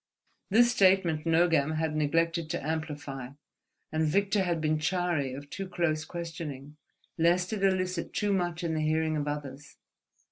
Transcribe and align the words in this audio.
This 0.49 0.71
statement 0.71 1.25
Nogam 1.27 1.75
had 1.75 1.95
neglected 1.95 2.49
to 2.49 2.65
amplify, 2.67 3.33
and 3.91 4.03
Victor 4.07 4.41
had 4.41 4.59
been 4.59 4.79
chary 4.79 5.31
of 5.35 5.47
too 5.51 5.69
close 5.69 6.05
questioning, 6.05 6.75
lest 7.19 7.53
it 7.53 7.63
elicit 7.63 8.11
too 8.11 8.33
much 8.33 8.63
in 8.63 8.73
the 8.73 8.81
hearing 8.81 9.15
of 9.15 9.27
others. 9.27 9.77